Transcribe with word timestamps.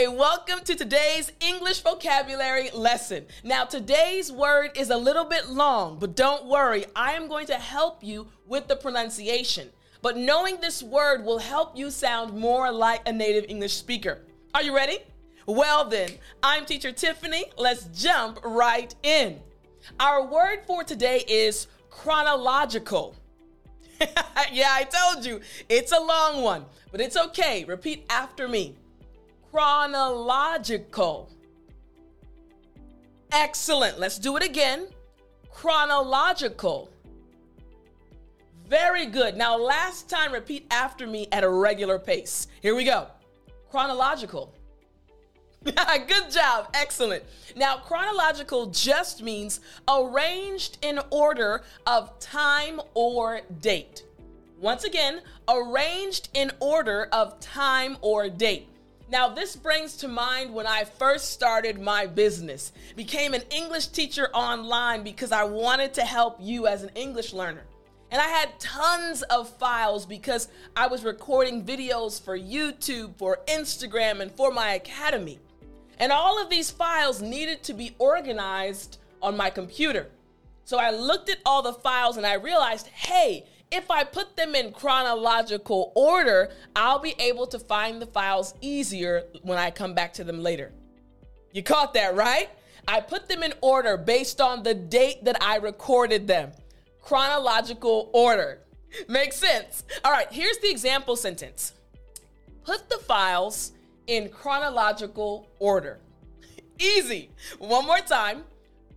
Hey, 0.00 0.08
welcome 0.08 0.60
to 0.64 0.74
today's 0.74 1.30
English 1.40 1.82
vocabulary 1.82 2.70
lesson. 2.70 3.26
Now, 3.44 3.66
today's 3.66 4.32
word 4.32 4.70
is 4.74 4.88
a 4.88 4.96
little 4.96 5.26
bit 5.26 5.50
long, 5.50 5.98
but 5.98 6.16
don't 6.16 6.46
worry, 6.46 6.86
I 6.96 7.12
am 7.12 7.28
going 7.28 7.46
to 7.48 7.56
help 7.56 8.02
you 8.02 8.26
with 8.46 8.66
the 8.66 8.76
pronunciation. 8.76 9.68
But 10.00 10.16
knowing 10.16 10.58
this 10.58 10.82
word 10.82 11.22
will 11.22 11.38
help 11.38 11.76
you 11.76 11.90
sound 11.90 12.32
more 12.32 12.72
like 12.72 13.06
a 13.06 13.12
native 13.12 13.44
English 13.50 13.74
speaker. 13.74 14.22
Are 14.54 14.62
you 14.62 14.74
ready? 14.74 15.00
Well, 15.44 15.84
then, 15.84 16.08
I'm 16.42 16.64
teacher 16.64 16.92
Tiffany. 16.92 17.44
Let's 17.58 17.84
jump 17.88 18.40
right 18.42 18.94
in. 19.02 19.38
Our 20.00 20.24
word 20.24 20.60
for 20.66 20.82
today 20.82 21.24
is 21.28 21.66
chronological. 21.90 23.16
yeah, 24.00 24.70
I 24.70 24.84
told 24.84 25.26
you, 25.26 25.42
it's 25.68 25.92
a 25.92 26.00
long 26.00 26.40
one, 26.40 26.64
but 26.90 27.02
it's 27.02 27.18
okay. 27.18 27.66
Repeat 27.66 28.06
after 28.08 28.48
me 28.48 28.76
chronological. 29.50 31.30
Excellent. 33.32 33.98
Let's 33.98 34.18
do 34.18 34.36
it 34.36 34.42
again. 34.42 34.88
Chronological. 35.50 36.90
Very 38.68 39.06
good. 39.06 39.36
Now, 39.36 39.56
last 39.56 40.08
time, 40.08 40.32
repeat 40.32 40.66
after 40.70 41.06
me 41.06 41.26
at 41.32 41.42
a 41.42 41.48
regular 41.48 41.98
pace. 41.98 42.46
Here 42.62 42.74
we 42.74 42.84
go. 42.84 43.08
Chronological. 43.70 44.54
Good 45.64 46.30
job. 46.30 46.68
Excellent. 46.72 47.24
Now, 47.56 47.78
chronological 47.78 48.66
just 48.66 49.22
means 49.22 49.60
arranged 49.88 50.78
in 50.82 51.00
order 51.10 51.62
of 51.86 52.18
time 52.20 52.80
or 52.94 53.40
date. 53.60 54.04
Once 54.60 54.84
again, 54.84 55.20
arranged 55.48 56.28
in 56.34 56.52
order 56.60 57.08
of 57.12 57.38
time 57.40 57.96
or 58.00 58.28
date. 58.28 58.68
Now, 59.10 59.28
this 59.28 59.56
brings 59.56 59.96
to 59.98 60.08
mind 60.08 60.54
when 60.54 60.68
I 60.68 60.84
first 60.84 61.32
started 61.32 61.80
my 61.80 62.06
business, 62.06 62.72
became 62.94 63.34
an 63.34 63.42
English 63.50 63.88
teacher 63.88 64.30
online 64.32 65.02
because 65.02 65.32
I 65.32 65.42
wanted 65.42 65.94
to 65.94 66.02
help 66.02 66.36
you 66.40 66.68
as 66.68 66.84
an 66.84 66.90
English 66.94 67.32
learner. 67.32 67.64
And 68.12 68.20
I 68.20 68.28
had 68.28 68.60
tons 68.60 69.22
of 69.22 69.48
files 69.48 70.06
because 70.06 70.46
I 70.76 70.86
was 70.86 71.02
recording 71.02 71.64
videos 71.64 72.22
for 72.22 72.38
YouTube, 72.38 73.16
for 73.16 73.40
Instagram, 73.48 74.20
and 74.20 74.30
for 74.30 74.52
my 74.52 74.74
academy. 74.74 75.40
And 75.98 76.12
all 76.12 76.40
of 76.40 76.48
these 76.48 76.70
files 76.70 77.20
needed 77.20 77.64
to 77.64 77.74
be 77.74 77.96
organized 77.98 78.98
on 79.20 79.36
my 79.36 79.50
computer. 79.50 80.08
So 80.64 80.78
I 80.78 80.92
looked 80.92 81.30
at 81.30 81.38
all 81.44 81.62
the 81.62 81.72
files 81.72 82.16
and 82.16 82.24
I 82.24 82.34
realized, 82.34 82.86
hey, 82.86 83.44
if 83.70 83.90
I 83.90 84.04
put 84.04 84.36
them 84.36 84.54
in 84.54 84.72
chronological 84.72 85.92
order, 85.94 86.50
I'll 86.74 86.98
be 86.98 87.14
able 87.18 87.46
to 87.48 87.58
find 87.58 88.02
the 88.02 88.06
files 88.06 88.54
easier 88.60 89.24
when 89.42 89.58
I 89.58 89.70
come 89.70 89.94
back 89.94 90.12
to 90.14 90.24
them 90.24 90.42
later. 90.42 90.72
You 91.52 91.62
caught 91.62 91.94
that, 91.94 92.14
right? 92.14 92.48
I 92.88 93.00
put 93.00 93.28
them 93.28 93.42
in 93.42 93.52
order 93.60 93.96
based 93.96 94.40
on 94.40 94.62
the 94.62 94.74
date 94.74 95.24
that 95.24 95.42
I 95.42 95.56
recorded 95.56 96.26
them. 96.26 96.52
Chronological 97.00 98.10
order. 98.12 98.60
Makes 99.08 99.36
sense. 99.36 99.84
All 100.04 100.10
right, 100.10 100.26
here's 100.32 100.58
the 100.58 100.70
example 100.70 101.14
sentence 101.16 101.74
Put 102.64 102.88
the 102.88 102.98
files 102.98 103.72
in 104.06 104.28
chronological 104.28 105.48
order. 105.58 105.98
Easy. 106.78 107.30
One 107.58 107.86
more 107.86 108.00
time. 108.00 108.44